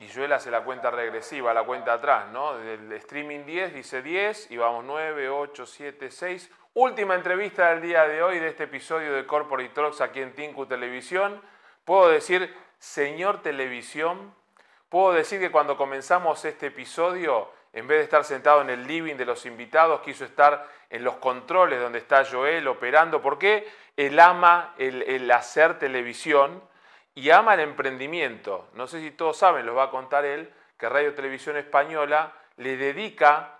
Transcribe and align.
y 0.00 0.08
Joel 0.08 0.32
hace 0.32 0.50
la 0.50 0.62
cuenta 0.62 0.92
regresiva, 0.92 1.52
la 1.52 1.64
cuenta 1.64 1.94
atrás, 1.94 2.28
¿no? 2.30 2.56
Del 2.56 2.92
streaming 2.92 3.44
10 3.44 3.74
dice 3.74 4.00
10 4.00 4.50
y 4.52 4.56
vamos 4.56 4.84
9, 4.84 5.28
8, 5.28 5.66
7, 5.66 6.10
6. 6.10 6.50
Última 6.74 7.16
entrevista 7.16 7.70
del 7.70 7.82
día 7.82 8.06
de 8.06 8.22
hoy 8.22 8.38
de 8.38 8.48
este 8.48 8.64
episodio 8.64 9.12
de 9.14 9.26
Corporate 9.26 9.70
Talks 9.70 10.00
aquí 10.00 10.20
en 10.20 10.34
Tinku 10.34 10.66
Televisión. 10.66 11.42
Puedo 11.84 12.08
decir, 12.10 12.54
señor 12.78 13.42
televisión, 13.42 14.32
puedo 14.88 15.12
decir 15.12 15.40
que 15.40 15.50
cuando 15.50 15.76
comenzamos 15.76 16.44
este 16.44 16.66
episodio, 16.66 17.50
en 17.72 17.88
vez 17.88 17.98
de 17.98 18.04
estar 18.04 18.24
sentado 18.24 18.60
en 18.60 18.70
el 18.70 18.86
living 18.86 19.16
de 19.16 19.24
los 19.24 19.46
invitados, 19.46 20.02
quiso 20.02 20.24
estar 20.24 20.64
en 20.90 21.02
los 21.02 21.16
controles 21.16 21.80
donde 21.80 21.98
está 21.98 22.24
Joel 22.24 22.68
operando, 22.68 23.20
porque 23.20 23.66
él 23.96 24.20
ama 24.20 24.74
el, 24.78 25.02
el 25.02 25.28
hacer 25.32 25.80
televisión 25.80 26.62
y 27.18 27.30
ama 27.30 27.54
el 27.54 27.60
emprendimiento. 27.60 28.68
No 28.74 28.86
sé 28.86 29.00
si 29.00 29.10
todos 29.10 29.36
saben, 29.36 29.66
lo 29.66 29.74
va 29.74 29.84
a 29.84 29.90
contar 29.90 30.24
él, 30.24 30.52
que 30.78 30.88
Radio 30.88 31.14
Televisión 31.14 31.56
Española 31.56 32.32
le 32.58 32.76
dedica 32.76 33.58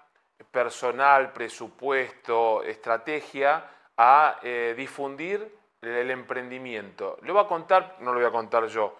personal, 0.52 1.32
presupuesto, 1.32 2.62
estrategia 2.62 3.64
a 3.96 4.38
eh, 4.44 4.74
difundir 4.76 5.52
el 5.82 6.08
emprendimiento. 6.08 7.18
Lo 7.22 7.34
va 7.34 7.42
a 7.42 7.46
contar, 7.48 7.96
no 7.98 8.12
lo 8.12 8.20
voy 8.20 8.28
a 8.28 8.30
contar 8.30 8.64
yo, 8.66 8.96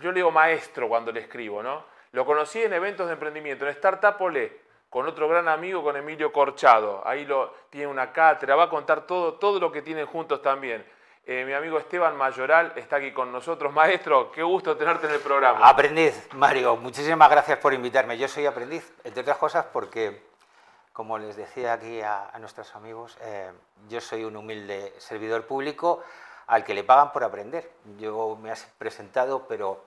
yo 0.00 0.10
le 0.10 0.14
digo 0.14 0.32
maestro 0.32 0.88
cuando 0.88 1.12
le 1.12 1.20
escribo, 1.20 1.62
¿no? 1.62 1.84
Lo 2.10 2.26
conocí 2.26 2.60
en 2.60 2.72
eventos 2.72 3.06
de 3.06 3.12
emprendimiento, 3.12 3.66
en 3.66 3.70
Startup 3.70 4.20
Olé, 4.20 4.62
con 4.90 5.06
otro 5.06 5.28
gran 5.28 5.46
amigo, 5.46 5.84
con 5.84 5.96
Emilio 5.96 6.32
Corchado. 6.32 7.06
Ahí 7.06 7.24
lo, 7.24 7.54
tiene 7.70 7.86
una 7.86 8.12
cátedra, 8.12 8.56
va 8.56 8.64
a 8.64 8.68
contar 8.68 9.06
todo, 9.06 9.34
todo 9.34 9.60
lo 9.60 9.70
que 9.70 9.82
tienen 9.82 10.06
juntos 10.06 10.42
también. 10.42 10.84
Eh, 11.28 11.44
mi 11.44 11.54
amigo 11.54 11.76
Esteban 11.76 12.16
Mayoral 12.16 12.72
está 12.76 12.96
aquí 12.96 13.10
con 13.10 13.32
nosotros. 13.32 13.72
Maestro, 13.72 14.30
qué 14.30 14.44
gusto 14.44 14.76
tenerte 14.76 15.08
en 15.08 15.14
el 15.14 15.18
programa. 15.18 15.68
Aprendiz, 15.68 16.28
Mario, 16.34 16.76
muchísimas 16.76 17.28
gracias 17.28 17.58
por 17.58 17.74
invitarme. 17.74 18.16
Yo 18.16 18.28
soy 18.28 18.46
aprendiz, 18.46 18.92
entre 19.02 19.22
otras 19.22 19.36
cosas 19.36 19.66
porque, 19.72 20.22
como 20.92 21.18
les 21.18 21.34
decía 21.34 21.72
aquí 21.72 22.00
a, 22.00 22.30
nuestros 22.38 22.72
amigos, 22.76 23.18
eh, 23.22 23.50
yo 23.88 24.00
soy 24.00 24.22
un 24.22 24.36
humilde 24.36 24.94
servidor 24.98 25.48
público 25.48 26.04
al 26.46 26.62
que 26.62 26.74
le 26.74 26.84
pagan 26.84 27.10
por 27.10 27.24
aprender. 27.24 27.72
Yo 27.98 28.38
me 28.40 28.52
he 28.52 28.56
presentado, 28.78 29.48
pero 29.48 29.86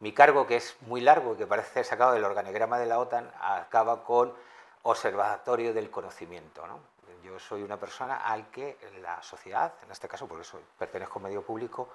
mi 0.00 0.12
cargo, 0.12 0.46
que 0.46 0.56
es 0.56 0.76
muy 0.82 1.00
largo 1.00 1.32
y 1.32 1.38
que 1.38 1.46
parece 1.46 1.82
sacado 1.82 2.12
del 2.12 2.24
organigrama 2.24 2.78
de 2.78 2.84
la 2.84 2.98
OTAN, 2.98 3.32
acaba 3.40 4.04
con 4.04 4.34
Observatorio 4.82 5.72
del 5.72 5.90
Conocimiento. 5.90 6.66
¿no? 6.66 6.78
Yo 7.22 7.38
soy 7.38 7.62
una 7.62 7.78
persona 7.78 8.16
al 8.16 8.50
que 8.50 8.76
la 9.00 9.22
sociedad, 9.22 9.72
en 9.82 9.90
este 9.90 10.08
caso 10.08 10.26
porque 10.26 10.44
soy, 10.44 10.60
pertenezco 10.78 11.18
a 11.18 11.18
un 11.18 11.24
medio 11.24 11.42
público, 11.42 11.88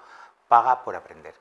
paga 0.48 0.82
por 0.82 0.96
aprender. 0.96 1.34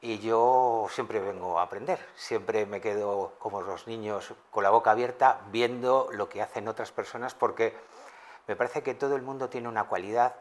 Y 0.00 0.18
yo 0.18 0.86
siempre 0.90 1.20
vengo 1.20 1.60
a 1.60 1.62
aprender, 1.62 2.04
siempre 2.16 2.66
me 2.66 2.80
quedo 2.80 3.34
como 3.38 3.62
los 3.62 3.86
niños 3.86 4.34
con 4.50 4.64
la 4.64 4.70
boca 4.70 4.90
abierta 4.90 5.40
viendo 5.52 6.08
lo 6.12 6.28
que 6.28 6.42
hacen 6.42 6.66
otras 6.66 6.90
personas 6.90 7.34
porque 7.34 7.76
me 8.48 8.56
parece 8.56 8.82
que 8.82 8.94
todo 8.94 9.14
el 9.14 9.22
mundo 9.22 9.48
tiene 9.48 9.68
una 9.68 9.84
cualidad, 9.84 10.34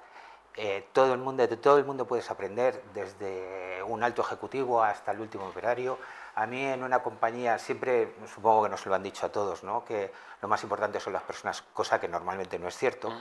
eh, 0.55 0.87
todo 0.93 1.13
el 1.13 1.19
mundo, 1.19 1.45
de 1.45 1.57
todo 1.57 1.77
el 1.77 1.85
mundo 1.85 2.07
puedes 2.07 2.29
aprender, 2.31 2.83
desde 2.93 3.83
un 3.83 4.03
alto 4.03 4.21
ejecutivo 4.23 4.83
hasta 4.83 5.11
el 5.11 5.21
último 5.21 5.47
operario. 5.47 5.97
A 6.35 6.45
mí 6.45 6.63
en 6.63 6.83
una 6.83 7.03
compañía 7.03 7.57
siempre, 7.59 8.15
supongo 8.33 8.63
que 8.63 8.69
nos 8.69 8.85
lo 8.85 8.95
han 8.95 9.03
dicho 9.03 9.25
a 9.25 9.29
todos, 9.29 9.63
¿no? 9.63 9.83
que 9.83 10.11
lo 10.41 10.47
más 10.47 10.63
importante 10.63 10.99
son 10.99 11.13
las 11.13 11.23
personas, 11.23 11.61
cosa 11.73 11.99
que 11.99 12.07
normalmente 12.07 12.57
no 12.57 12.67
es 12.67 12.77
cierto, 12.77 13.11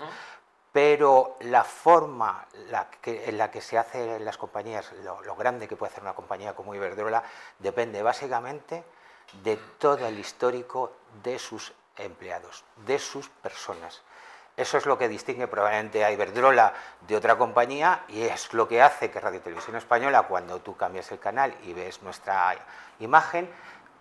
pero 0.72 1.36
la 1.40 1.64
forma 1.64 2.46
en 3.04 3.38
la 3.38 3.50
que 3.50 3.60
se 3.60 3.76
hace 3.76 4.16
en 4.16 4.24
las 4.24 4.36
compañías, 4.36 4.92
lo, 5.02 5.34
grande 5.34 5.66
que 5.66 5.76
puede 5.76 5.90
hacer 5.90 6.02
una 6.02 6.14
compañía 6.14 6.54
como 6.54 6.74
Iberdrola, 6.74 7.24
depende 7.58 8.02
básicamente 8.02 8.84
de 9.42 9.56
todo 9.78 10.06
el 10.06 10.18
histórico 10.18 10.92
de 11.22 11.38
sus 11.38 11.72
empleados, 11.96 12.64
de 12.86 12.98
sus 12.98 13.28
personas. 13.28 14.02
Eso 14.60 14.76
es 14.76 14.84
lo 14.84 14.98
que 14.98 15.08
distingue 15.08 15.48
probablemente 15.48 16.04
a 16.04 16.12
Iberdrola 16.12 16.74
de 17.08 17.16
otra 17.16 17.38
compañía 17.38 18.04
y 18.08 18.24
es 18.24 18.52
lo 18.52 18.68
que 18.68 18.82
hace 18.82 19.10
que 19.10 19.18
Radio 19.18 19.40
Televisión 19.40 19.74
Española, 19.76 20.24
cuando 20.24 20.60
tú 20.60 20.76
cambias 20.76 21.10
el 21.12 21.18
canal 21.18 21.54
y 21.64 21.72
ves 21.72 22.02
nuestra 22.02 22.54
imagen, 22.98 23.48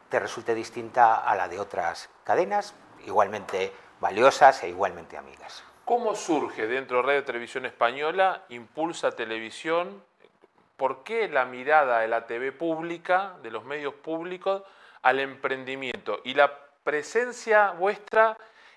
te 0.10 0.20
resulte 0.20 0.54
distinta 0.54 1.16
a 1.16 1.34
la 1.38 1.48
de 1.48 1.62
otras 1.62 2.10
cadenas, 2.26 2.76
igualmente 3.06 3.72
valiosas 4.02 4.62
e 4.64 4.68
igualmente 4.68 5.16
amigas. 5.16 5.64
¿Cómo 5.86 6.14
surge 6.14 6.68
dentro 6.68 6.98
de 6.98 7.04
Radio 7.04 7.24
Televisión 7.24 7.66
Española, 7.66 8.44
Impulsa 8.50 9.12
Televisión? 9.12 10.04
¿Por 10.76 11.06
qué 11.06 11.30
la 11.30 11.46
mirada 11.46 12.00
de 12.00 12.10
la 12.10 12.28
TV 12.28 12.52
pública, 12.52 13.36
de 13.42 13.52
los 13.52 13.64
medios 13.64 13.94
públicos, 13.94 14.64
al 15.04 15.22
emprendimiento 15.22 16.20
y 16.26 16.34
la 16.34 16.52
presencia 16.84 17.72
vuestra 17.72 18.36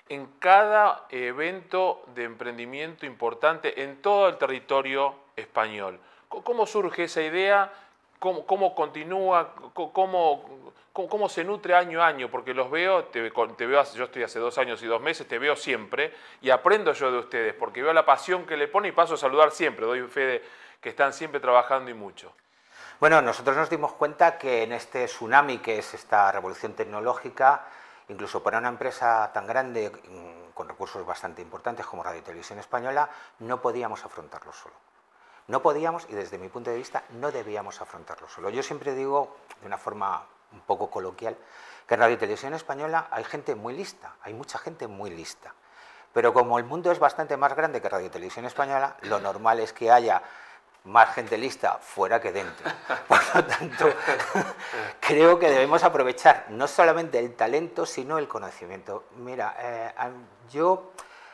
en 0.09 0.27
cada 0.39 1.07
evento 1.11 2.05
de 2.15 2.25
emprendimiento 2.25 3.07
importante 3.07 3.83
en 3.83 4.03
todo 4.03 4.29
el 4.29 4.37
territorio 4.37 5.15
español. 5.37 5.99
¿Cómo 6.29 6.67
surge 6.67 7.05
esa 7.05 7.23
idea? 7.23 7.73
¿Cómo, 8.19 8.75
continúa? 8.75 9.55
¿Cómo, 9.75 11.29
se 11.29 11.45
nutre 11.45 11.75
año 11.75 12.03
a 12.03 12.07
año? 12.07 12.31
Porque 12.31 12.55
los 12.55 12.71
veo, 12.71 13.05
te, 13.07 13.21
veo, 13.21 13.85
yo 13.95 14.05
estoy 14.05 14.23
hace 14.23 14.39
dos 14.39 14.59
años 14.59 14.83
y 14.83 14.87
dos 14.87 15.01
meses, 15.01 15.27
te 15.27 15.39
veo 15.39 15.57
siempre 15.57 16.15
y 16.41 16.51
aprendo 16.51 16.93
yo 16.93 17.11
de 17.11 17.19
ustedes 17.19 17.55
porque 17.55 17.83
veo 17.83 17.93
la 17.93 18.07
pasión 18.07 18.47
que 18.47 18.57
le 18.57 18.69
pone 18.69 18.89
y 18.89 18.93
paso 18.93 19.15
a 19.15 19.17
saludar 19.17 19.51
siempre. 19.51 19.87
Doy 19.87 20.03
fe 20.03 20.21
de 20.21 20.43
que 20.81 20.91
están 20.91 21.13
siempre 21.13 21.41
trabajando 21.41 21.91
y 21.91 21.95
mucho. 21.95 22.33
Bueno, 23.01 23.21
nosotros 23.21 23.57
nos 23.57 23.69
dimos 23.69 23.93
cuenta 23.95 24.39
que 24.39 24.63
en 24.63 24.73
este 24.73 25.07
tsunami 25.07 25.59
que 25.59 25.79
es 25.79 25.93
esta 25.93 26.31
revolución 26.31 26.75
tecnológica, 26.75 27.67
Incluso 28.09 28.43
para 28.43 28.59
una 28.59 28.69
empresa 28.69 29.31
tan 29.33 29.47
grande, 29.47 29.91
mm, 29.91 30.53
con 30.53 30.69
recursos 30.69 31.05
bastante 31.07 31.43
importantes 31.43 31.87
como 31.87 32.03
Radio 32.03 32.23
Televisión 32.23 32.59
Española, 32.59 33.09
no 33.41 33.61
podíamos 33.61 34.05
afrontarlo 34.05 34.53
solo. 34.53 34.75
No 35.49 35.61
podíamos 35.63 36.07
y 36.09 36.15
desde 36.15 36.39
mi 36.39 36.49
punto 36.49 36.71
de 36.71 36.77
vista 36.77 37.05
no 37.11 37.31
debíamos 37.31 37.81
afrontarlo 37.81 38.29
solo. 38.29 38.51
Yo 38.51 38.63
siempre 38.63 38.95
digo, 38.95 39.37
de 39.61 39.67
una 39.67 39.79
forma 39.79 40.25
un 40.53 40.61
poco 40.61 40.91
coloquial, 40.91 41.37
que 41.87 41.95
en 41.95 42.01
Radio 42.01 42.19
Televisión 42.19 42.55
Española 42.55 43.09
hay 43.11 43.25
gente 43.25 43.55
muy 43.55 43.75
lista, 43.75 44.15
hay 44.23 44.35
mucha 44.35 44.59
gente 44.59 44.87
muy 44.87 45.11
lista. 45.11 45.55
Pero 46.13 46.33
como 46.33 46.59
el 46.59 46.65
mundo 46.65 46.93
es 46.93 46.99
bastante 46.99 47.37
más 47.37 47.57
grande 47.57 47.81
que 47.81 47.89
Radio 47.89 48.11
Televisión 48.11 48.45
Española, 48.45 48.97
lo 49.03 49.19
normal 49.19 49.61
es 49.61 49.73
que 49.73 49.91
haya 49.91 50.23
más 50.85 51.15
gente 51.15 51.39
lista 51.39 51.79
fuera 51.79 52.21
que 52.21 52.33
dentro. 52.33 52.71
Por 53.09 53.21
lo 53.35 53.45
tanto, 53.45 53.87
creo 55.01 55.39
que 55.39 55.49
debemos 55.49 55.83
aprovechar 55.85 56.47
no 56.51 56.67
solamente 56.67 57.19
el 57.19 57.35
talento, 57.35 57.87
sino 57.87 58.19
el 58.19 58.29
conocimiento. 58.29 59.05
Mira, 59.17 59.57
eh, 59.59 59.93
yo 60.51 60.93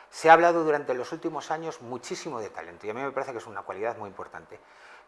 se 0.09 0.29
ha 0.29 0.33
hablado 0.33 0.63
durante 0.63 0.93
los 0.93 1.11
últimos 1.11 1.51
años 1.51 1.81
muchísimo 1.81 2.39
de 2.39 2.49
talento 2.49 2.87
y 2.87 2.89
a 2.89 2.93
mí 2.93 3.01
me 3.01 3.11
parece 3.11 3.31
que 3.31 3.37
es 3.39 3.47
una 3.47 3.61
cualidad 3.61 3.97
muy 3.97 4.09
importante. 4.09 4.59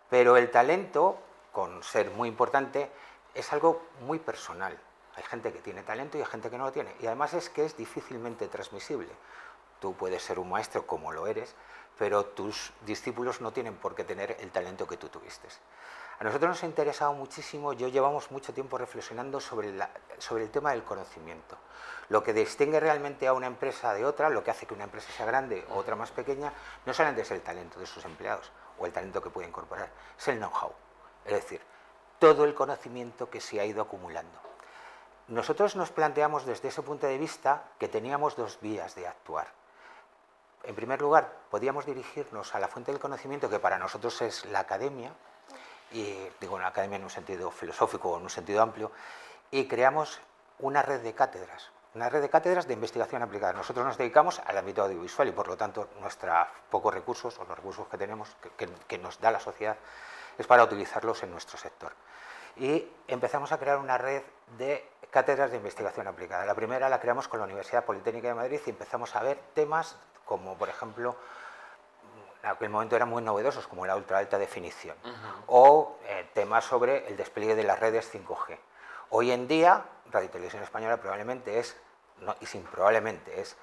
Pero 0.10 0.38
el 0.38 0.52
talento, 0.52 1.18
con 1.52 1.84
ser 1.84 2.12
muy 2.12 2.28
importante, 2.28 2.92
es 3.34 3.52
algo 3.54 3.84
muy 4.02 4.20
personal. 4.20 4.78
Hay 5.16 5.24
gente 5.24 5.52
que 5.52 5.60
tiene 5.60 5.84
talento 5.84 6.18
y 6.18 6.22
hay 6.22 6.28
gente 6.28 6.50
que 6.50 6.58
no 6.58 6.66
lo 6.66 6.72
tiene. 6.72 6.96
Y 7.00 7.08
además 7.08 7.34
es 7.34 7.50
que 7.50 7.66
es 7.66 7.76
difícilmente 7.78 8.48
transmisible. 8.48 9.10
Tú 9.82 9.96
puedes 9.96 10.22
ser 10.22 10.38
un 10.38 10.48
maestro 10.48 10.86
como 10.86 11.12
lo 11.12 11.26
eres, 11.26 11.56
pero 11.98 12.24
tus 12.24 12.72
discípulos 12.86 13.42
no 13.42 13.52
tienen 13.52 13.76
por 13.78 13.96
qué 13.96 14.04
tener 14.04 14.38
el 14.40 14.52
talento 14.52 14.86
que 14.86 14.96
tú 14.96 15.10
tuviste. 15.10 15.48
A 16.20 16.24
nosotros 16.24 16.50
nos 16.50 16.62
ha 16.62 16.68
interesado 16.68 17.14
muchísimo, 17.14 17.74
yo 17.74 17.88
llevamos 17.88 18.30
mucho 18.30 18.54
tiempo 18.54 18.78
reflexionando 18.78 19.40
sobre, 19.40 19.70
el 19.70 20.52
tema 20.52 20.70
del 20.70 20.84
conocimiento. 20.84 21.58
Lo 22.10 22.22
que 22.22 22.32
distingue 22.32 22.80
realmente 22.80 23.26
a 23.26 23.34
una 23.34 23.48
empresa 23.48 23.96
de 23.96 24.06
otra, 24.06 24.30
lo 24.30 24.44
que 24.44 24.52
hace 24.52 24.68
que 24.68 24.76
una 24.76 24.84
empresa 24.84 25.12
sea 25.14 25.26
grande 25.26 25.66
o 25.72 25.78
otra 25.78 25.96
más 25.96 26.12
pequeña, 26.12 26.54
no 26.86 26.94
solamente 26.94 27.24
es 27.24 27.32
el 27.32 27.42
talento 27.42 27.80
de 27.80 27.88
sus 27.88 28.06
empleados 28.06 28.52
o 28.78 28.86
el 28.86 28.94
talento 28.94 29.20
que 29.20 29.32
puede 29.32 29.48
incorporar, 29.48 29.90
es 30.16 30.28
el 30.28 30.38
know-how. 30.38 30.74
Es 31.26 31.34
decir, 31.34 31.60
todo 32.20 32.46
el 32.46 32.54
conocimiento 32.54 33.32
que 33.32 33.42
se 33.42 33.60
ha 33.60 33.66
ido 33.66 33.82
acumulando. 33.82 34.40
Nosotros 35.28 35.76
nos 35.76 35.90
planteamos 35.90 36.46
desde 36.46 36.68
ese 36.68 36.84
punto 36.84 37.08
de 37.08 37.18
vista 37.18 37.64
que 37.80 37.88
teníamos 37.88 38.36
dos 38.36 38.60
vías 38.62 38.94
de 38.94 39.08
actuar 39.08 39.61
en 40.64 40.76
primer 40.76 41.02
lugar, 41.02 41.32
podíamos 41.50 41.86
dirigirnos 41.86 42.54
a 42.56 42.60
la 42.60 42.68
fuente 42.68 42.92
del 42.92 43.02
conocimiento, 43.02 43.50
que 43.50 43.60
para 43.60 43.78
nosotros 43.78 44.22
es 44.22 44.46
la 44.46 44.60
academia, 44.60 45.12
y 45.92 46.28
digo 46.40 46.58
la 46.60 46.68
academia 46.68 46.98
en 46.98 47.04
un 47.04 47.10
sentido 47.10 47.52
filosófico 47.52 48.12
o 48.12 48.18
en 48.18 48.24
un 48.24 48.30
sentido 48.30 48.62
amplio, 48.62 48.92
y 49.50 49.68
creamos 49.68 50.20
una 50.60 50.82
red 50.82 51.02
de 51.02 51.14
cátedras, 51.14 51.72
una 51.96 52.10
red 52.10 52.22
de 52.22 52.30
cátedras 52.30 52.68
de 52.68 52.74
investigación 52.74 53.22
aplicada. 53.22 53.54
Nosotros 53.54 53.86
nos 53.86 53.98
dedicamos 53.98 54.40
al 54.46 54.58
ámbito 54.58 54.84
audiovisual 54.84 55.28
y 55.28 55.32
por 55.32 55.48
lo 55.48 55.58
tanto 55.58 55.90
nuestros 56.00 56.48
pocos 56.70 56.94
recursos 56.94 57.38
o 57.40 57.46
los 57.46 57.58
recursos 57.58 57.88
que 57.88 57.98
tenemos, 57.98 58.30
que 58.88 58.98
nos 58.98 59.20
da 59.20 59.32
la 59.32 59.40
sociedad, 59.40 59.76
es 60.38 60.48
para 60.48 60.64
utilizarlos 60.64 61.24
en 61.24 61.32
nuestro 61.32 61.58
sector. 61.58 61.94
Y 62.58 62.88
empezamos 63.08 63.52
a 63.52 63.58
crear 63.58 63.78
una 63.78 63.98
red 63.98 64.22
de 64.58 64.88
cátedras 65.10 65.52
de 65.52 65.58
investigación 65.58 66.08
aplicada. 66.08 66.46
La 66.46 66.56
primera 66.56 66.90
la 66.90 67.00
creamos 67.00 67.28
con 67.28 67.40
la 67.40 67.46
Universidad 67.46 67.86
Politécnica 67.86 68.30
de 68.30 68.34
Madrid 68.34 68.60
y 68.66 68.70
empezamos 68.70 69.16
a 69.16 69.24
ver 69.24 69.40
temas 69.54 69.98
como 70.32 70.58
por 70.58 70.70
ejemplo, 70.70 71.18
en 72.42 72.50
aquel 72.50 72.70
momento 72.70 72.96
eran 72.96 73.10
muy 73.10 73.22
novedosos, 73.22 73.68
como 73.68 73.86
la 73.86 73.98
ultra 73.98 74.20
alta 74.20 74.38
definición, 74.38 74.96
o 75.48 75.98
eh, 76.06 76.30
temas 76.34 76.64
sobre 76.64 77.06
el 77.10 77.18
despliegue 77.18 77.54
de 77.54 77.64
las 77.64 77.78
redes 77.78 78.10
5G, 78.14 78.58
Hoy 79.14 79.32
en 79.32 79.46
día, 79.46 79.84
Radio 80.10 80.30
Televisión 80.30 80.64
Española 80.64 80.96
probablemente 80.96 81.60
es, 81.60 81.76
no, 82.22 82.34
y 82.40 82.46
sin 82.46 82.64
probablemente, 82.64 83.42
es 83.42 83.58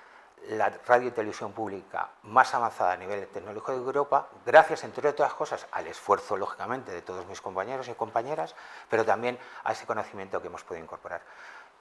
la 0.48 0.70
radio 0.86 1.08
y 1.08 1.10
televisión 1.10 1.52
pública 1.52 2.08
más 2.22 2.54
avanzada 2.54 2.92
a 2.92 2.96
nivel 2.96 3.26
tecnológico 3.28 3.72
de 3.72 3.78
Europa, 3.78 4.28
gracias, 4.46 4.84
entre 4.84 5.08
otras 5.08 5.34
cosas, 5.34 5.66
al 5.72 5.86
esfuerzo, 5.86 6.36
lógicamente, 6.36 6.92
de 6.92 7.02
todos 7.02 7.26
mis 7.26 7.40
compañeros 7.40 7.88
y 7.88 7.94
compañeras, 7.94 8.54
pero 8.88 9.04
también 9.04 9.38
a 9.64 9.72
ese 9.72 9.86
conocimiento 9.86 10.40
que 10.40 10.48
hemos 10.48 10.64
podido 10.64 10.84
incorporar. 10.84 11.22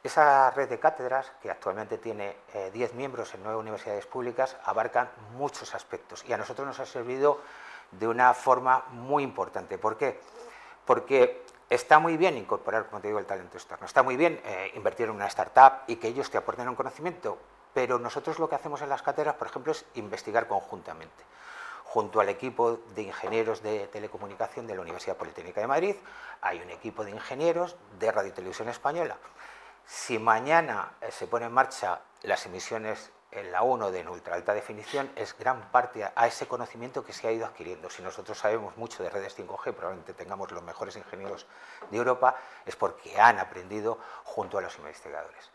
Esa 0.04 0.51
red 0.51 0.69
de 0.69 0.80
cátedras, 0.80 1.31
que 1.42 1.50
actualmente 1.50 1.98
tiene 1.98 2.38
10 2.71 2.92
eh, 2.92 2.94
miembros 2.95 3.33
en 3.33 3.44
nueve 3.44 3.59
universidades 3.59 4.06
públicas, 4.06 4.56
abarcan 4.63 5.10
muchos 5.38 5.74
aspectos 5.74 6.24
y 6.27 6.33
a 6.33 6.38
nosotros 6.38 6.68
nos 6.68 6.80
ha 6.80 6.86
servido 6.86 7.42
de 7.92 8.07
una 8.07 8.33
forma 8.33 8.86
muy 8.92 9.24
importante. 9.24 9.77
¿Por 9.77 9.98
qué? 9.98 10.19
Porque 10.86 11.44
está 11.69 12.00
muy 12.00 12.15
bien 12.15 12.38
incorporar, 12.38 12.88
como 12.88 13.01
te 13.01 13.07
digo, 13.07 13.19
el 13.19 13.25
talento 13.25 13.57
externo, 13.57 13.86
está 13.86 14.03
muy 14.03 14.15
bien 14.15 14.39
eh, 14.45 14.71
invertir 14.75 15.07
en 15.07 15.15
una 15.15 15.27
startup 15.27 15.83
y 15.88 15.98
que 15.98 16.07
ellos 16.07 16.30
te 16.30 16.38
aporten 16.38 16.69
un 16.69 16.75
conocimiento, 16.75 17.38
pero 17.77 18.00
nosotros 18.00 18.39
lo 18.39 18.50
que 18.50 18.56
hacemos 18.56 18.81
en 18.81 18.89
las 18.89 19.03
cátedras, 19.03 19.35
por 19.35 19.45
ejemplo, 19.45 19.71
es 19.71 19.85
investigar 19.94 20.47
conjuntamente. 20.47 21.24
Junto 21.83 22.19
al 22.19 22.27
equipo 22.27 22.79
de 22.95 23.03
ingenieros 23.03 23.62
de 23.62 23.85
telecomunicación 23.85 24.65
de 24.65 24.74
la 24.74 24.81
Universidad 24.81 25.15
Politécnica 25.15 25.62
de 25.62 25.68
Madrid, 25.68 25.95
hay 26.41 26.59
un 26.59 26.71
equipo 26.71 27.06
de 27.06 27.12
ingenieros 27.12 27.75
de 28.00 28.12
Radio 28.12 28.29
y 28.29 28.33
Televisión 28.33 28.68
Española. 28.69 29.15
Si 29.85 30.18
mañana 30.18 30.94
eh, 31.01 31.12
se 31.12 31.27
pone 31.27 31.45
en 31.45 31.51
marcha 31.51 32.01
las 32.24 32.47
emisiones 32.47 33.12
en 33.29 33.51
la 33.51 33.62
1 33.62 33.91
de 33.91 34.07
ultra 34.07 34.33
alta 34.33 34.56
definición, 34.56 35.12
es 35.15 35.38
gran 35.38 35.69
parte 35.69 36.03
a 36.03 36.25
ese 36.25 36.47
conocimiento 36.47 37.06
que 37.06 37.13
se 37.13 37.27
ha 37.27 37.31
ido 37.31 37.45
adquiriendo. 37.45 37.91
Si 37.91 38.01
nosotros 38.01 38.39
sabemos 38.39 38.75
mucho 38.75 39.03
de 39.03 39.12
redes 39.12 39.38
5G, 39.38 39.75
probablemente 39.75 40.15
tengamos 40.15 40.50
los 40.51 40.63
mejores 40.63 40.95
ingenieros 40.95 41.45
de 41.91 41.97
Europa, 41.97 42.38
es 42.65 42.75
porque 42.75 43.21
han 43.21 43.38
aprendido 43.38 44.00
junto 44.24 44.57
a 44.57 44.62
los 44.62 44.75
investigadores. 44.77 45.51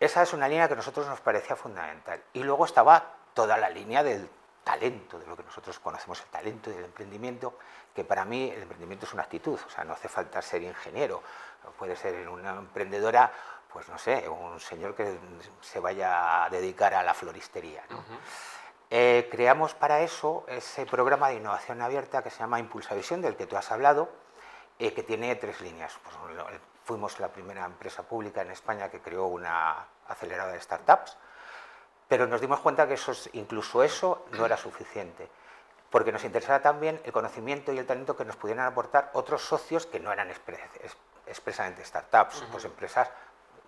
Esa 0.00 0.22
es 0.22 0.32
una 0.32 0.48
línea 0.48 0.68
que 0.68 0.74
a 0.74 0.76
nosotros 0.76 1.06
nos 1.06 1.20
parecía 1.20 1.56
fundamental. 1.56 2.22
Y 2.32 2.42
luego 2.42 2.64
estaba 2.64 3.14
toda 3.34 3.56
la 3.56 3.68
línea 3.68 4.02
del 4.02 4.28
talento, 4.62 5.18
de 5.18 5.26
lo 5.26 5.36
que 5.36 5.42
nosotros 5.42 5.78
conocemos 5.78 6.20
el 6.20 6.26
talento 6.26 6.70
y 6.70 6.74
el 6.74 6.84
emprendimiento, 6.84 7.54
que 7.94 8.04
para 8.04 8.24
mí 8.24 8.50
el 8.50 8.62
emprendimiento 8.62 9.06
es 9.06 9.14
una 9.14 9.22
actitud, 9.22 9.58
o 9.66 9.70
sea, 9.70 9.82
no 9.82 9.94
hace 9.94 10.08
falta 10.08 10.42
ser 10.42 10.62
ingeniero, 10.62 11.22
puede 11.78 11.96
ser 11.96 12.28
una 12.28 12.50
emprendedora, 12.50 13.32
pues 13.72 13.88
no 13.88 13.96
sé, 13.96 14.28
un 14.28 14.60
señor 14.60 14.94
que 14.94 15.18
se 15.62 15.80
vaya 15.80 16.44
a 16.44 16.50
dedicar 16.50 16.94
a 16.94 17.02
la 17.02 17.14
floristería. 17.14 17.82
Eh, 18.90 19.28
creamos 19.30 19.74
para 19.74 20.00
eso 20.00 20.44
ese 20.48 20.86
programa 20.86 21.28
de 21.28 21.36
innovación 21.36 21.80
abierta 21.80 22.22
que 22.22 22.30
se 22.30 22.38
llama 22.38 22.60
Impulsa 22.60 22.94
Visión, 22.94 23.22
del 23.22 23.36
que 23.36 23.46
tú 23.46 23.56
has 23.56 23.72
hablado, 23.72 24.10
eh, 24.78 24.92
que 24.92 25.02
tiene 25.02 25.34
tres 25.36 25.60
líneas. 25.60 25.98
Pues, 26.02 26.16
fuimos 26.84 27.20
la 27.20 27.28
primera 27.28 27.66
empresa 27.66 28.02
pública 28.02 28.40
en 28.40 28.50
España 28.50 28.88
que 28.88 29.00
creó 29.00 29.26
una 29.26 29.86
aceleradora 30.06 30.54
de 30.54 30.60
startups, 30.60 31.18
pero 32.08 32.26
nos 32.26 32.40
dimos 32.40 32.60
cuenta 32.60 32.88
que 32.88 32.94
eso, 32.94 33.12
incluso 33.34 33.82
eso 33.82 34.24
no 34.32 34.46
era 34.46 34.56
suficiente, 34.56 35.28
porque 35.90 36.12
nos 36.12 36.24
interesaba 36.24 36.60
también 36.60 36.98
el 37.04 37.12
conocimiento 37.12 37.72
y 37.74 37.78
el 37.78 37.86
talento 37.86 38.16
que 38.16 38.24
nos 38.24 38.36
pudieran 38.36 38.64
aportar 38.64 39.10
otros 39.12 39.42
socios 39.42 39.84
que 39.84 40.00
no 40.00 40.10
eran 40.10 40.30
expresamente 40.30 41.84
startups, 41.84 42.44
pues 42.50 42.64
empresas 42.64 43.10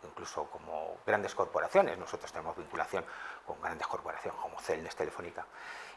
incluso 0.05 0.44
como 0.44 0.97
grandes 1.06 1.35
corporaciones. 1.35 1.99
Nosotros 1.99 2.32
tenemos 2.32 2.56
vinculación 2.56 3.05
con 3.47 3.61
grandes 3.61 3.87
corporaciones 3.87 4.41
como 4.41 4.58
Celnes 4.61 4.97
Telefónica 4.97 5.47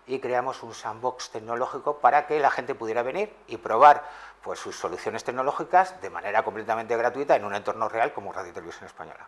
y 0.06 0.20
creamos 0.20 0.64
un 0.64 0.74
sandbox 0.74 1.30
tecnológico 1.30 2.00
para 2.00 2.28
que 2.28 2.40
la 2.40 2.52
gente 2.52 2.76
pudiera 2.76 3.04
venir 3.04 3.34
y 3.48 3.58
probar 3.58 4.04
pues, 4.42 4.60
sus 4.60 4.78
soluciones 4.78 5.24
tecnológicas 5.24 6.00
de 6.02 6.10
manera 6.10 6.44
completamente 6.44 6.98
gratuita 6.98 7.36
en 7.36 7.46
un 7.46 7.56
entorno 7.56 7.88
real 7.90 8.14
como 8.14 8.34
Radio 8.34 8.54
Televisión 8.54 8.86
Española. 8.86 9.28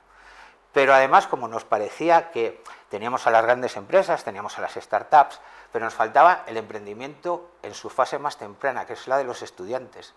Pero 0.74 0.94
además, 0.94 1.28
como 1.28 1.48
nos 1.48 1.64
parecía 1.64 2.32
que 2.32 2.62
teníamos 2.90 3.26
a 3.28 3.32
las 3.32 3.44
grandes 3.44 3.78
empresas, 3.78 4.26
teníamos 4.26 4.58
a 4.58 4.62
las 4.62 4.74
startups, 4.74 5.40
pero 5.72 5.86
nos 5.86 5.94
faltaba 5.94 6.44
el 6.48 6.58
emprendimiento 6.58 7.50
en 7.64 7.74
su 7.74 7.90
fase 7.90 8.20
más 8.20 8.36
temprana, 8.38 8.86
que 8.86 8.94
es 8.94 9.08
la 9.08 9.18
de 9.18 9.24
los 9.24 9.42
estudiantes. 9.42 10.14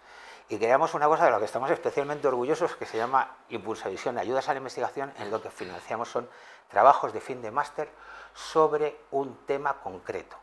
Y 0.51 0.59
creamos 0.59 0.95
una 0.95 1.07
cosa 1.07 1.27
de 1.27 1.31
la 1.31 1.39
que 1.39 1.45
estamos 1.45 1.71
especialmente 1.71 2.27
orgullosos, 2.27 2.75
que 2.77 2.87
se 2.87 2.97
llama 2.97 3.37
Impulsavisión, 3.51 4.17
ayudas 4.17 4.49
a 4.49 4.55
la 4.55 4.59
investigación, 4.59 5.13
en 5.19 5.31
lo 5.31 5.43
que 5.43 5.51
financiamos 5.51 6.09
son 6.09 6.29
trabajos 6.69 7.13
de 7.13 7.21
fin 7.21 7.43
de 7.43 7.51
máster 7.51 7.91
sobre 8.33 8.97
un 9.11 9.45
tema 9.45 9.81
concreto. 9.81 10.37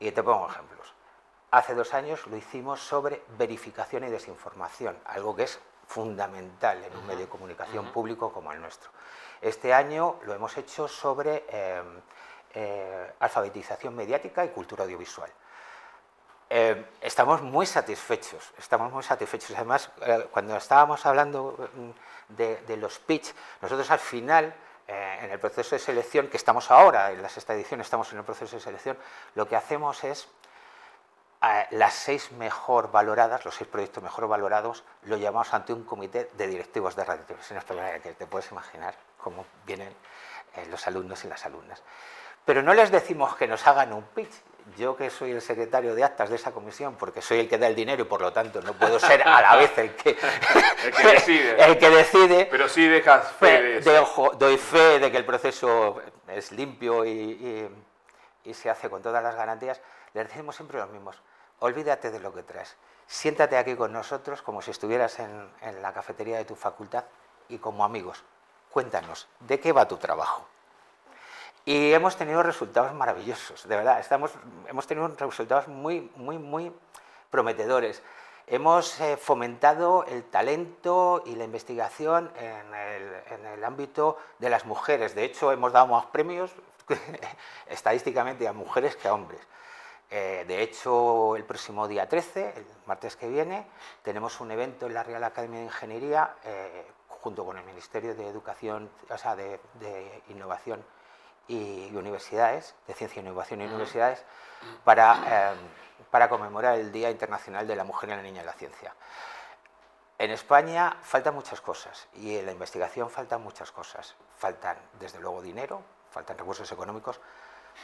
Y 0.00 0.10
te 0.10 0.24
pongo 0.24 0.48
ejemplos. 0.48 0.92
Hace 1.52 1.74
dos 1.74 1.94
años 1.94 2.26
lo 2.26 2.36
hicimos 2.36 2.80
sobre 2.80 3.22
verificación 3.38 4.04
y 4.04 4.08
desinformación, 4.08 4.98
algo 5.06 5.36
que 5.36 5.44
es 5.44 5.60
fundamental 5.86 6.82
en 6.84 6.96
un 6.96 7.06
medio 7.06 7.20
de 7.20 7.28
comunicación 7.28 7.86
público 7.92 8.32
como 8.32 8.52
el 8.52 8.60
nuestro. 8.60 8.90
Este 9.40 9.72
año 9.72 10.16
lo 10.24 10.34
hemos 10.34 10.56
hecho 10.58 10.88
sobre 10.88 11.44
eh, 11.48 11.82
eh, 12.54 13.14
alfabetización 13.20 13.94
mediática 13.94 14.44
y 14.44 14.48
cultura 14.48 14.82
audiovisual. 14.82 15.30
Eh, 16.50 16.84
estamos 17.02 17.42
muy 17.42 17.66
satisfechos, 17.66 18.52
estamos 18.58 18.90
muy 18.92 19.02
satisfechos. 19.02 19.50
Además, 19.54 19.90
cuando 20.30 20.56
estábamos 20.56 21.04
hablando 21.04 21.68
mm, 21.74 22.34
de, 22.36 22.76
los 22.76 22.98
pitch, 22.98 23.34
nosotros 23.60 23.90
al 23.90 23.98
final 23.98 24.54
eh, 24.86 25.18
en 25.22 25.30
el 25.30 25.38
proceso 25.38 25.74
de 25.74 25.78
selección, 25.78 26.28
que 26.28 26.38
estamos 26.38 26.70
ahora, 26.70 27.12
en 27.12 27.20
la 27.20 27.28
sexta 27.28 27.54
edición 27.54 27.80
estamos 27.82 28.10
en 28.12 28.18
el 28.18 28.24
proceso 28.24 28.56
de 28.56 28.62
selección, 28.62 28.96
lo 29.34 29.46
que 29.46 29.56
hacemos 29.56 30.02
es 30.04 30.28
eh, 31.42 31.66
las 31.72 31.92
seis 31.92 32.32
mejor 32.32 32.90
valoradas, 32.90 33.44
los 33.44 33.54
seis 33.54 33.68
proyectos 33.68 34.02
mejor 34.02 34.26
valorados, 34.26 34.84
lo 35.02 35.18
llamamos 35.18 35.52
ante 35.52 35.74
un 35.74 35.84
comité 35.84 36.30
de 36.32 36.46
directivos 36.46 36.96
de 36.96 37.04
Radio 37.04 37.24
Televisión 37.24 37.58
Española, 37.58 38.00
que 38.00 38.14
te 38.14 38.26
puedes 38.26 38.50
imaginar 38.50 38.94
cómo 39.18 39.44
vienen 39.66 39.94
eh, 40.56 40.66
los 40.70 40.86
alumnos 40.86 41.22
y 41.24 41.28
las 41.28 41.44
alumnas. 41.44 41.82
Pero 42.44 42.62
no 42.62 42.72
les 42.72 42.90
decimos 42.90 43.36
que 43.36 43.46
nos 43.46 43.66
hagan 43.66 43.92
un 43.92 44.04
pitch, 44.04 44.32
yo 44.76 44.96
que 44.96 45.10
soy 45.10 45.32
el 45.32 45.42
secretario 45.42 45.94
de 45.94 46.04
actas 46.04 46.30
de 46.30 46.36
esa 46.36 46.52
comisión, 46.52 46.96
porque 46.96 47.22
soy 47.22 47.40
el 47.40 47.48
que 47.48 47.58
da 47.58 47.66
el 47.66 47.74
dinero 47.74 48.02
y 48.02 48.06
por 48.06 48.20
lo 48.20 48.32
tanto 48.32 48.60
no 48.62 48.72
puedo 48.74 48.98
ser 48.98 49.26
a 49.26 49.40
la 49.40 49.56
vez 49.56 49.76
el 49.78 49.94
que, 49.94 50.16
decide, 51.90 52.46
Pero 52.50 52.68
sí 52.68 52.86
dejas 52.86 53.32
fe 53.32 53.62
de 53.62 53.78
eso. 53.78 54.32
doy 54.38 54.56
fe 54.56 54.98
de 54.98 55.10
que 55.10 55.16
el 55.16 55.24
proceso 55.24 56.00
es 56.28 56.52
limpio 56.52 57.04
y, 57.04 57.68
se 58.52 58.70
hace 58.70 58.88
con 58.88 59.02
todas 59.02 59.22
las 59.22 59.34
garantías. 59.34 59.80
Les 60.14 60.26
decimos 60.26 60.56
siempre 60.56 60.78
los 60.78 60.88
mismos, 60.90 61.20
olvídate 61.58 62.10
de 62.10 62.18
lo 62.18 62.32
que 62.32 62.42
traes. 62.42 62.76
Siéntate 63.06 63.56
aquí 63.56 63.74
con 63.74 63.92
nosotros 63.92 64.42
como 64.42 64.62
si 64.62 64.70
estuvieras 64.70 65.18
en, 65.18 65.50
en 65.60 65.82
la 65.82 65.92
cafetería 65.92 66.38
de 66.38 66.44
tu 66.44 66.54
facultad 66.54 67.04
y 67.48 67.58
como 67.58 67.84
amigos. 67.84 68.24
Cuéntanos, 68.70 69.28
¿de 69.40 69.60
qué 69.60 69.72
va 69.72 69.86
tu 69.86 69.96
trabajo? 69.96 70.46
Y 71.68 71.92
hemos 71.92 72.16
tenido 72.16 72.42
resultados 72.42 72.94
maravillosos, 72.94 73.68
de 73.68 73.76
verdad. 73.76 74.00
Estamos, 74.00 74.30
hemos 74.68 74.86
tenido 74.86 75.06
resultados 75.06 75.68
muy, 75.68 76.10
muy, 76.16 76.38
muy 76.38 76.72
prometedores. 77.28 78.02
Hemos 78.46 78.98
eh, 79.02 79.18
fomentado 79.18 80.06
el 80.06 80.24
talento 80.24 81.22
y 81.26 81.36
la 81.36 81.44
investigación 81.44 82.32
en 82.38 83.52
el, 83.52 83.62
ámbito 83.62 84.16
de 84.38 84.48
las 84.48 84.64
mujeres. 84.64 85.14
De 85.14 85.24
hecho, 85.24 85.52
hemos 85.52 85.70
dado 85.70 85.88
más 85.88 86.06
premios 86.06 86.52
estadísticamente 87.66 88.48
a 88.48 88.54
mujeres 88.54 88.96
que 88.96 89.08
a 89.08 89.12
hombres. 89.12 89.42
Eh, 90.10 90.46
de 90.48 90.62
hecho, 90.62 91.36
el 91.36 91.44
próximo 91.44 91.86
día 91.86 92.08
13, 92.08 92.54
el 92.56 92.66
martes 92.86 93.14
que 93.14 93.28
viene, 93.28 93.66
tenemos 94.02 94.40
un 94.40 94.50
evento 94.52 94.86
en 94.86 94.94
la 94.94 95.02
Real 95.02 95.22
Academia 95.22 95.58
de 95.58 95.66
Ingeniería 95.66 96.34
eh, 96.44 96.86
junto 97.08 97.44
con 97.44 97.58
el 97.58 97.64
Ministerio 97.66 98.14
de 98.14 98.26
Educación, 98.26 98.88
o 99.10 99.18
sea, 99.18 99.36
de 99.36 99.60
Innovación 100.30 100.82
y 101.48 101.90
universidades, 101.94 102.74
de 102.86 102.94
ciencia, 102.94 103.20
innovación 103.20 103.62
y 103.62 103.64
universidades, 103.64 104.22
para, 104.84 105.52
em, 105.52 105.58
para 106.10 106.28
conmemorar 106.28 106.78
el 106.78 106.92
Día 106.92 107.10
Internacional 107.10 107.66
de 107.66 107.74
la 107.74 107.84
Mujer 107.84 108.10
y 108.10 108.12
la 108.12 108.22
Niña 108.22 108.40
en 108.40 108.46
la 108.46 108.52
Ciencia. 108.52 108.94
En 110.18 110.30
España 110.30 110.96
faltan 111.02 111.34
muchas 111.34 111.60
cosas 111.60 112.08
y 112.14 112.36
en 112.36 112.46
la 112.46 112.52
investigación 112.52 113.08
faltan 113.08 113.40
muchas 113.40 113.70
cosas. 113.70 114.16
Faltan, 114.36 114.76
desde 114.98 115.20
luego, 115.20 115.40
dinero, 115.40 115.82
faltan 116.10 116.36
recursos 116.36 116.70
económicos, 116.72 117.20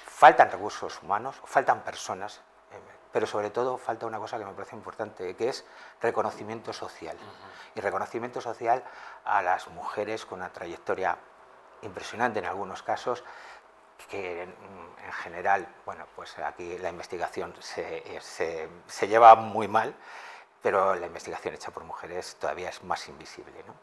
faltan 0.06 0.50
recursos 0.50 1.00
humanos, 1.02 1.40
faltan 1.44 1.82
personas, 1.82 2.40
em, 2.72 2.80
pero 3.12 3.26
sobre 3.26 3.50
todo 3.50 3.78
falta 3.78 4.06
una 4.06 4.18
cosa 4.18 4.36
que 4.36 4.44
me 4.44 4.52
parece 4.52 4.74
importante, 4.74 5.36
que 5.36 5.48
es 5.48 5.64
reconocimiento 6.02 6.72
social. 6.72 7.16
Y 7.76 7.80
reconocimiento 7.80 8.40
social 8.40 8.82
a 9.24 9.40
las 9.40 9.68
mujeres 9.68 10.26
con 10.26 10.40
una 10.40 10.52
trayectoria 10.52 11.16
impresionante 11.82 12.40
en 12.40 12.46
algunos 12.46 12.82
casos 12.82 13.22
que 14.06 14.42
en, 14.42 14.54
general, 15.22 15.68
bueno, 15.86 16.06
pues 16.16 16.38
aquí 16.38 16.76
la 16.78 16.88
investigación 16.88 17.54
se, 17.60 18.02
se, 18.20 19.08
lleva 19.08 19.34
muy 19.36 19.68
mal, 19.68 19.94
pero 20.62 20.94
la 20.94 21.06
investigación 21.06 21.54
hecha 21.54 21.70
por 21.70 21.84
mujeres 21.84 22.36
todavía 22.40 22.70
es 22.70 22.82
más 22.82 23.08
invisible. 23.08 23.62
¿no? 23.66 23.74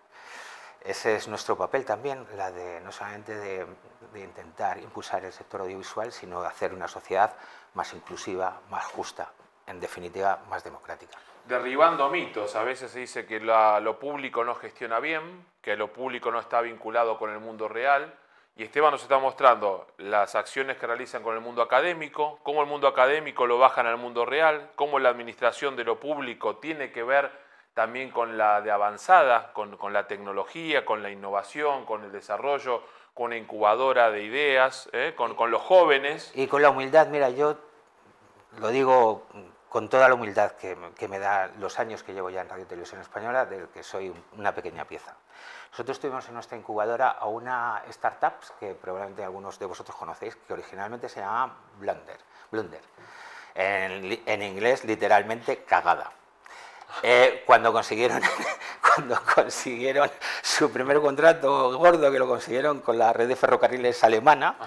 Ese 0.82 1.16
es 1.16 1.28
nuestro 1.28 1.58
papel 1.58 1.86
también, 1.86 2.26
la 2.36 2.52
de 2.52 2.82
no 2.82 2.92
solamente 2.92 3.36
de, 3.36 3.66
de, 4.14 4.20
intentar 4.20 4.80
impulsar 4.80 5.24
el 5.24 5.32
sector 5.32 5.62
audiovisual, 5.62 6.12
sino 6.12 6.42
de 6.42 6.48
hacer 6.48 6.74
una 6.74 6.88
sociedad 6.88 7.36
más 7.76 7.94
inclusiva, 7.94 8.62
más 8.70 8.86
justa 8.86 9.32
en 9.68 9.80
definitiva, 9.80 10.44
más 10.50 10.64
democrática. 10.64 11.18
Derribando 11.46 12.10
mitos, 12.10 12.56
a 12.56 12.64
veces 12.64 12.92
se 12.92 13.00
dice 13.00 13.26
que 13.26 13.40
lo 13.40 14.00
público 14.00 14.44
no 14.44 14.54
gestiona 14.56 15.00
bien, 15.00 15.46
que 15.62 15.76
lo 15.76 15.92
público 15.92 16.32
no 16.32 16.40
está 16.40 16.62
vinculado 16.62 17.18
con 17.18 17.32
el 17.32 17.40
mundo 17.40 17.68
real. 17.68 18.14
Y 18.56 18.64
Esteban 18.64 18.92
nos 18.92 19.02
está 19.02 19.18
mostrando 19.18 19.88
las 19.98 20.36
acciones 20.36 20.78
que 20.78 20.86
realizan 20.86 21.24
con 21.24 21.36
el 21.36 21.42
mundo 21.42 21.62
académico, 21.62 22.40
cómo 22.44 22.62
el 22.62 22.68
mundo 22.68 22.88
académico 22.88 23.48
lo 23.48 23.58
bajan 23.58 23.88
al 23.88 23.98
mundo 23.98 24.26
real, 24.26 24.72
cómo 24.76 25.00
la 25.00 25.10
administración 25.10 25.76
de 25.76 25.86
lo 25.86 26.00
público 26.00 26.58
tiene 26.58 26.92
que 26.92 27.04
ver 27.04 27.32
también 27.74 28.12
con 28.12 28.38
la 28.38 28.62
de 28.62 28.72
avanzada, 28.72 29.54
con, 29.54 29.94
la 29.94 30.08
tecnología, 30.08 30.84
con 30.84 31.02
la 31.02 31.10
innovación, 31.10 31.86
con 31.86 32.04
el 32.04 32.12
desarrollo, 32.12 32.84
con 33.14 33.28
una 33.28 33.38
incubadora 33.38 34.12
de 34.12 34.24
ideas, 34.24 34.90
¿eh? 34.92 35.14
con, 35.16 35.36
con 35.36 35.52
los 35.52 35.62
jóvenes. 35.62 36.32
Y 36.36 36.48
con 36.48 36.62
la 36.62 36.70
humildad, 36.70 37.08
mira, 37.08 37.30
yo 37.30 37.56
lo 38.60 38.68
digo 38.68 39.26
con 39.72 39.88
toda 39.88 40.10
la 40.10 40.16
humildad 40.16 40.52
que, 40.52 41.08
me 41.08 41.18
da 41.18 41.50
los 41.58 41.80
años 41.80 42.04
que 42.04 42.14
llevo 42.14 42.30
ya 42.30 42.42
en 42.42 42.50
Radio 42.50 42.66
Televisión 42.66 43.00
Española, 43.00 43.46
del 43.46 43.70
que 43.70 43.84
soy 43.84 44.14
una 44.38 44.54
pequeña 44.54 44.84
pieza. 44.84 45.16
Nosotros 45.72 45.98
tuvimos 45.98 46.28
en 46.28 46.34
nuestra 46.34 46.58
incubadora 46.58 47.12
a 47.12 47.28
una 47.28 47.82
startup 47.88 48.34
que 48.60 48.76
probablemente 48.76 49.24
algunos 49.24 49.58
de 49.58 49.66
vosotros 49.66 49.96
conocéis, 49.96 50.36
que 50.36 50.52
originalmente 50.52 51.08
se 51.08 51.22
llamaba 51.22 51.56
Blunder. 51.80 52.18
Blunder. 52.52 52.82
En, 53.56 54.42
inglés, 54.42 54.84
literalmente, 54.84 55.64
cagada. 55.64 56.12
Eh, 57.02 57.44
cuando, 57.46 57.72
consiguieron, 57.72 58.22
cuando 58.82 59.22
consiguieron 59.24 60.12
su 60.42 60.70
primer 60.70 61.00
contrato 61.00 61.78
gordo, 61.78 62.12
que 62.12 62.20
lo 62.20 62.28
consiguieron 62.28 62.82
con 62.82 62.98
la 62.98 63.14
red 63.14 63.30
de 63.30 63.38
ferrocarriles 63.38 64.04
alemana, 64.04 64.58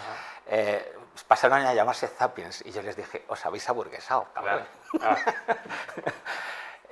eh, 0.47 0.95
pasaron 1.23 1.61
a 1.61 1.73
llamarse 1.75 2.09
Zapiens 2.09 2.65
y 2.67 2.73
yo 2.73 2.83
les 2.83 2.97
dije, 2.97 3.25
os 3.29 3.47
habéis 3.47 3.69
aburguesado, 3.69 4.27
cabrón. 4.35 4.67
Ah. 5.01 5.17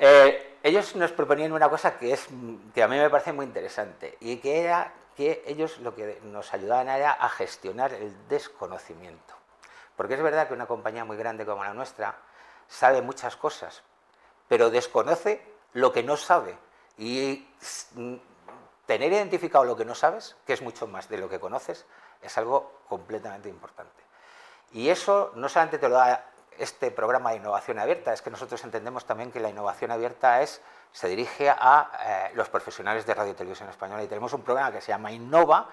Eh, 0.04 0.58
ellos 0.64 0.96
nos 0.96 1.12
proponían 1.12 1.52
una 1.52 1.68
cosa 1.68 1.96
que, 1.96 2.12
es, 2.12 2.26
que 2.74 2.82
a 2.82 2.88
mí 2.88 2.96
me 2.96 3.08
parece 3.08 3.32
muy 3.32 3.46
interesante 3.46 4.16
y 4.18 4.38
que 4.38 4.60
era 4.60 4.92
que 5.16 5.44
ellos 5.46 5.78
lo 5.78 5.94
que 5.94 6.18
nos 6.24 6.52
ayudaban 6.52 6.88
era 6.88 7.12
a 7.12 7.28
gestionar 7.28 7.92
el 7.92 8.12
desconocimiento. 8.26 9.34
Porque 9.96 10.14
es 10.14 10.22
verdad 10.22 10.48
que 10.48 10.54
una 10.54 10.66
compañía 10.66 11.04
muy 11.04 11.16
grande 11.16 11.46
como 11.46 11.62
la 11.62 11.72
nuestra 11.72 12.16
sabe 12.66 13.02
muchas 13.02 13.36
cosas, 13.36 13.82
pero 14.48 14.70
desconoce 14.70 15.46
lo 15.74 15.92
que 15.92 16.02
no 16.02 16.16
sabe. 16.16 16.56
Y 16.98 17.46
tener 18.86 19.12
identificado 19.12 19.64
lo 19.64 19.76
que 19.76 19.84
no 19.84 19.94
sabes, 19.94 20.36
que 20.46 20.52
es 20.52 20.62
mucho 20.62 20.86
más 20.86 21.08
de 21.08 21.18
lo 21.18 21.28
que 21.28 21.38
conoces, 21.38 21.86
es 22.20 22.38
algo 22.38 22.80
completamente 22.88 23.48
importante. 23.48 24.02
Y 24.72 24.88
eso 24.88 25.32
no 25.34 25.48
solamente 25.48 25.78
te 25.78 25.88
lo 25.88 25.96
da 25.96 26.24
este 26.58 26.90
programa 26.90 27.30
de 27.30 27.36
innovación 27.36 27.78
abierta, 27.78 28.12
es 28.12 28.22
que 28.22 28.30
nosotros 28.30 28.62
entendemos 28.64 29.04
también 29.04 29.32
que 29.32 29.40
la 29.40 29.50
innovación 29.50 29.90
abierta 29.90 30.42
es, 30.42 30.60
se 30.92 31.08
dirige 31.08 31.50
a 31.50 31.90
eh, 32.00 32.30
los 32.34 32.48
profesionales 32.48 33.06
de 33.06 33.14
Radio 33.14 33.32
y 33.32 33.34
Televisión 33.34 33.68
Española 33.68 34.02
y 34.02 34.06
tenemos 34.06 34.32
un 34.32 34.42
programa 34.42 34.70
que 34.72 34.80
se 34.80 34.88
llama 34.88 35.10
Innova, 35.12 35.68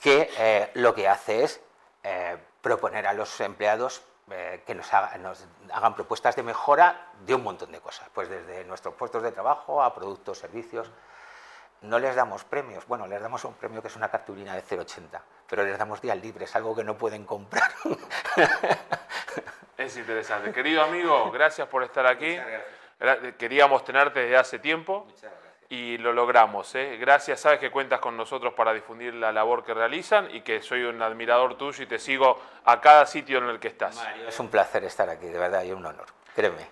que 0.00 0.30
eh, 0.36 0.70
lo 0.74 0.94
que 0.94 1.08
hace 1.08 1.44
es 1.44 1.60
eh, 2.02 2.36
proponer 2.60 3.06
a 3.06 3.12
los 3.12 3.40
empleados 3.40 4.02
que 4.64 4.74
nos, 4.74 4.88
nos, 5.20 5.44
hagan 5.74 5.94
propuestas 5.94 6.36
de 6.36 6.42
mejora 6.42 7.08
de 7.20 7.34
un 7.34 7.42
montón 7.42 7.70
de 7.70 7.80
cosas, 7.80 8.08
pues 8.14 8.30
desde 8.30 8.64
nuestros 8.64 8.94
puestos 8.94 9.22
de 9.22 9.30
trabajo 9.30 9.82
a 9.82 9.94
productos, 9.94 10.38
servicios. 10.38 10.90
No 11.82 11.98
les 11.98 12.14
damos 12.14 12.44
premios, 12.44 12.86
bueno, 12.86 13.06
les 13.06 13.20
damos 13.20 13.44
un 13.44 13.54
premio 13.54 13.82
que 13.82 13.88
es 13.88 13.96
una 13.96 14.08
cartulina 14.08 14.54
de 14.54 14.62
0,80 14.62 15.20
pero 15.52 15.64
les 15.64 15.76
damos 15.76 16.00
días 16.00 16.16
libres, 16.16 16.56
algo 16.56 16.74
que 16.74 16.82
no 16.82 16.96
pueden 16.96 17.26
comprar. 17.26 17.70
Es 19.76 19.94
interesante. 19.98 20.50
Querido 20.50 20.82
amigo, 20.82 21.30
gracias 21.30 21.68
por 21.68 21.82
estar 21.82 22.06
aquí. 22.06 22.38
Queríamos 23.36 23.84
tenerte 23.84 24.20
desde 24.20 24.36
hace 24.38 24.58
tiempo 24.60 25.06
y 25.68 25.98
lo 25.98 26.14
logramos. 26.14 26.74
¿eh? 26.74 26.96
Gracias, 26.98 27.40
sabes 27.40 27.58
que 27.58 27.70
cuentas 27.70 28.00
con 28.00 28.16
nosotros 28.16 28.54
para 28.54 28.72
difundir 28.72 29.12
la 29.12 29.30
labor 29.30 29.62
que 29.62 29.74
realizan 29.74 30.34
y 30.34 30.40
que 30.40 30.62
soy 30.62 30.84
un 30.84 31.02
admirador 31.02 31.58
tuyo 31.58 31.82
y 31.82 31.86
te 31.86 31.98
sigo 31.98 32.40
a 32.64 32.80
cada 32.80 33.04
sitio 33.04 33.36
en 33.36 33.50
el 33.50 33.60
que 33.60 33.68
estás. 33.68 33.96
Mario, 33.96 34.28
es 34.28 34.40
un 34.40 34.48
placer 34.48 34.84
estar 34.84 35.10
aquí, 35.10 35.26
de 35.26 35.38
verdad, 35.38 35.64
y 35.64 35.72
un 35.72 35.84
honor. 35.84 36.06
Créeme. 36.34 36.66